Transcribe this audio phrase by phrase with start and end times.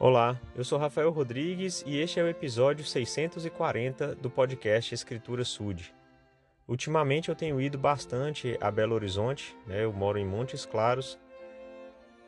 [0.00, 5.94] Olá, eu sou Rafael Rodrigues e este é o episódio 640 do podcast Escritura Sud.
[6.66, 9.84] Ultimamente eu tenho ido bastante a Belo Horizonte, né?
[9.84, 11.16] eu moro em Montes Claros,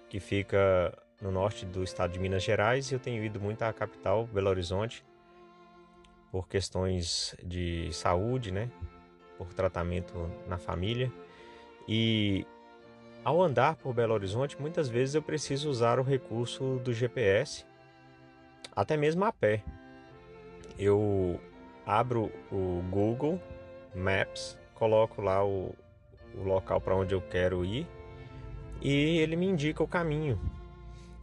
[0.09, 3.73] que fica no norte do estado de Minas Gerais, e eu tenho ido muito à
[3.73, 5.05] capital, Belo Horizonte,
[6.31, 8.71] por questões de saúde, né?
[9.37, 11.13] por tratamento na família.
[11.89, 12.47] E
[13.27, 17.67] ao andar por Belo Horizonte, muitas vezes eu preciso usar o recurso do GPS,
[18.71, 19.65] até mesmo a pé.
[20.79, 21.41] Eu
[21.85, 23.43] abro o Google
[23.93, 25.75] Maps, coloco lá o,
[26.37, 27.85] o local para onde eu quero ir
[28.81, 30.41] e ele me indica o caminho.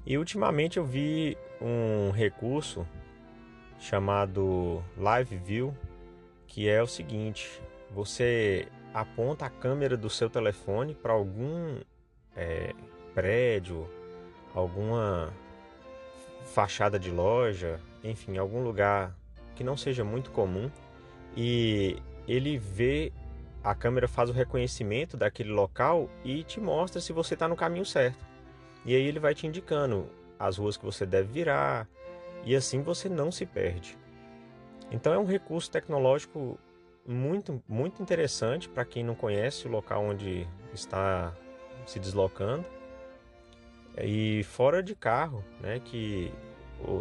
[0.06, 2.86] E ultimamente eu vi um recurso
[3.80, 5.74] chamado Live View,
[6.48, 11.80] que é o seguinte: você aponta a câmera do seu telefone para algum
[12.36, 12.74] é,
[13.14, 13.88] prédio,
[14.54, 15.34] alguma
[16.46, 19.16] fachada de loja, enfim, algum lugar
[19.56, 20.70] que não seja muito comum
[21.36, 23.12] e ele vê
[23.64, 27.86] a câmera faz o reconhecimento daquele local e te mostra se você está no caminho
[27.86, 28.26] certo.
[28.86, 31.88] E aí ele vai te indicando as ruas que você deve virar
[32.44, 33.98] e assim você não se perde.
[34.92, 36.60] Então é um recurso tecnológico
[37.06, 41.34] muito muito interessante para quem não conhece o local onde está
[41.86, 42.66] se deslocando.
[43.98, 46.32] E fora de carro, né, que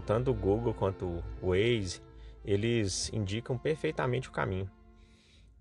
[0.07, 2.03] tanto o Google quanto o Waze,
[2.45, 4.71] eles indicam perfeitamente o caminho.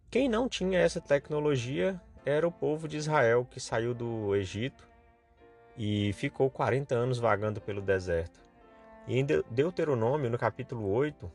[0.10, 4.88] Quem não tinha essa tecnologia era o povo de Israel que saiu do Egito
[5.78, 8.40] e ficou 40 anos vagando pelo deserto.
[9.08, 11.32] E em Deuteronômio, no capítulo 8,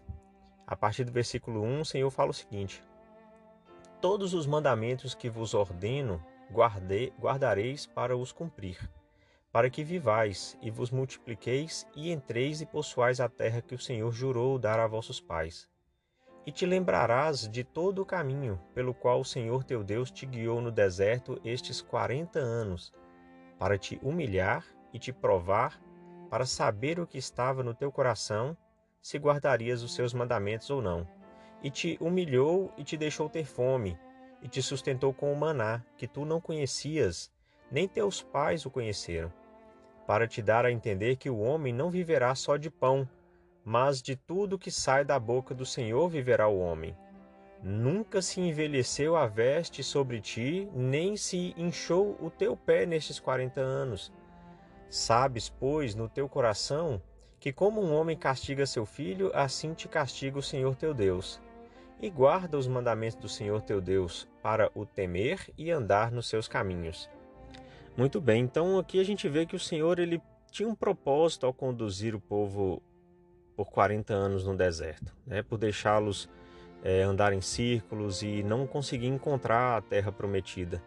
[0.66, 2.82] a partir do versículo 1, o Senhor fala o seguinte:
[4.00, 8.78] Todos os mandamentos que vos ordeno guardei, guardareis para os cumprir,
[9.52, 14.12] para que vivais e vos multipliqueis e entreis e possuais a terra que o Senhor
[14.12, 15.68] jurou dar a vossos pais.
[16.46, 20.60] E te lembrarás de todo o caminho pelo qual o Senhor teu Deus te guiou
[20.60, 22.92] no deserto estes quarenta anos,
[23.58, 25.80] para te humilhar e te provar,
[26.30, 28.56] para saber o que estava no teu coração,
[29.00, 31.06] se guardarias os seus mandamentos ou não.
[31.62, 33.98] E te humilhou e te deixou ter fome,
[34.42, 37.30] e te sustentou com o maná, que tu não conhecias,
[37.70, 39.32] nem teus pais o conheceram,
[40.06, 43.08] para te dar a entender que o homem não viverá só de pão,
[43.64, 46.96] mas de tudo que sai da boca do Senhor viverá o homem.
[47.62, 53.60] Nunca se envelheceu a veste sobre ti, nem se inchou o teu pé nestes quarenta
[53.60, 54.12] anos.
[54.88, 57.02] Sabes, pois, no teu coração,
[57.40, 61.40] que como um homem castiga seu filho, assim te castiga o Senhor teu Deus
[62.00, 66.46] e guarda os mandamentos do Senhor teu Deus para o temer e andar nos seus
[66.46, 67.08] caminhos.
[67.96, 70.20] Muito bem, então aqui a gente vê que o Senhor ele
[70.50, 72.82] tinha um propósito ao conduzir o povo
[73.56, 75.42] por 40 anos no deserto, né?
[75.42, 76.28] por deixá-los
[76.84, 80.82] é, andar em círculos e não conseguir encontrar a terra prometida.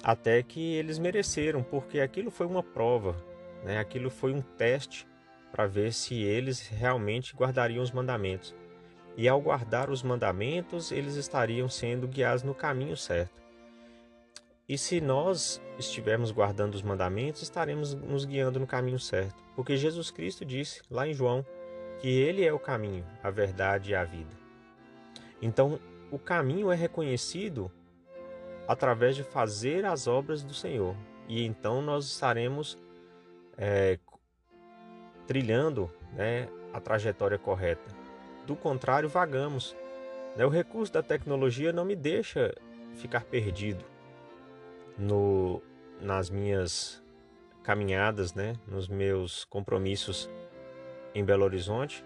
[0.00, 3.16] Até que eles mereceram, porque aquilo foi uma prova,
[3.64, 3.78] né?
[3.78, 5.08] aquilo foi um teste
[5.50, 8.54] para ver se eles realmente guardariam os mandamentos
[9.18, 13.42] e ao guardar os mandamentos, eles estariam sendo guiados no caminho certo.
[14.68, 20.12] E se nós estivermos guardando os mandamentos, estaremos nos guiando no caminho certo, porque Jesus
[20.12, 21.44] Cristo disse lá em João
[22.00, 24.38] que Ele é o caminho, a verdade e a vida.
[25.42, 25.80] Então,
[26.12, 27.72] o caminho é reconhecido
[28.68, 30.94] através de fazer as obras do Senhor,
[31.26, 32.78] e então nós estaremos
[33.56, 33.98] é,
[35.26, 37.97] trilhando né, a trajetória correta.
[38.48, 39.76] Do contrário, vagamos.
[40.34, 40.46] Né?
[40.46, 42.54] O recurso da tecnologia não me deixa
[42.94, 43.84] ficar perdido
[44.96, 45.60] no,
[46.00, 47.02] nas minhas
[47.62, 48.54] caminhadas, né?
[48.66, 50.30] nos meus compromissos
[51.14, 52.02] em Belo Horizonte,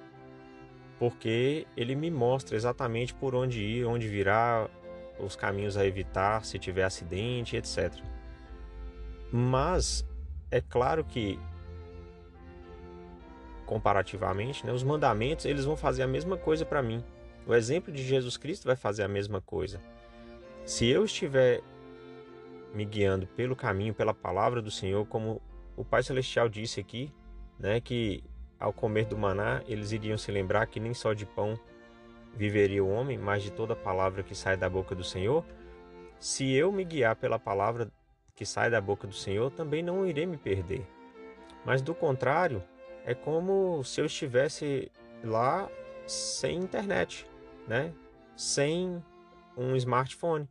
[0.98, 4.68] porque ele me mostra exatamente por onde ir, onde virar,
[5.20, 7.94] os caminhos a evitar se tiver acidente, etc.
[9.30, 10.04] Mas
[10.50, 11.38] é claro que
[13.72, 17.02] comparativamente, né, os mandamentos eles vão fazer a mesma coisa para mim.
[17.46, 19.80] O exemplo de Jesus Cristo vai fazer a mesma coisa.
[20.66, 21.62] Se eu estiver
[22.74, 25.40] me guiando pelo caminho, pela palavra do Senhor, como
[25.74, 27.10] o Pai Celestial disse aqui,
[27.58, 28.22] né, que
[28.60, 31.58] ao comer do maná eles iriam se lembrar que nem só de pão
[32.36, 35.42] viveria o homem, mas de toda palavra que sai da boca do Senhor.
[36.20, 37.90] Se eu me guiar pela palavra
[38.34, 40.86] que sai da boca do Senhor, também não irei me perder.
[41.64, 42.62] Mas do contrário,
[43.04, 44.90] é como se eu estivesse
[45.24, 45.68] lá
[46.06, 47.26] sem internet,
[47.66, 47.92] né?
[48.36, 49.02] Sem
[49.56, 50.48] um smartphone.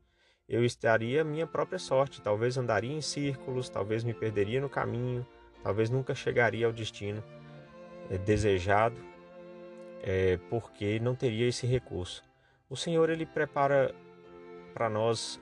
[0.47, 5.25] Eu estaria minha própria sorte, talvez andaria em círculos, talvez me perderia no caminho,
[5.63, 7.23] talvez nunca chegaria ao destino.
[8.11, 8.97] é, desejado,
[10.03, 12.23] é, porque não teria esse recurso.
[12.69, 13.95] O Senhor ele prepara
[14.73, 15.39] para nós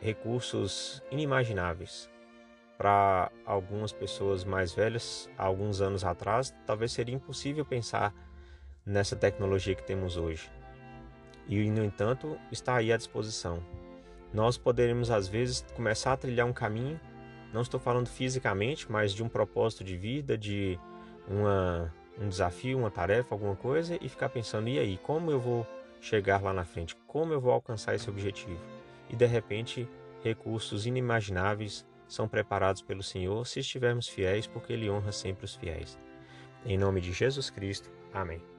[0.00, 2.10] recursos inimagináveis.
[2.76, 8.12] Para algumas pessoas mais velhas, alguns anos atrás, talvez seria impossível pensar
[8.84, 10.50] nessa tecnologia que temos hoje.
[11.46, 13.62] E, no entanto, está aí à disposição.
[14.32, 17.00] Nós poderemos, às vezes, começar a trilhar um caminho,
[17.52, 20.78] não estou falando fisicamente, mas de um propósito de vida, de
[21.28, 25.66] uma, um desafio, uma tarefa, alguma coisa, e ficar pensando: e aí, como eu vou
[26.00, 26.96] chegar lá na frente?
[27.06, 28.60] Como eu vou alcançar esse objetivo?
[29.08, 29.88] E de repente,
[30.24, 35.98] recursos inimagináveis são preparados pelo Senhor se estivermos fiéis, porque Ele honra sempre os fiéis.
[36.64, 37.90] Em nome de Jesus Cristo.
[38.12, 38.53] Amém.